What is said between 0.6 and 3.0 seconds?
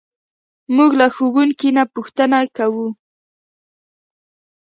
موږ له ښوونکي نه پوښتنې کوو.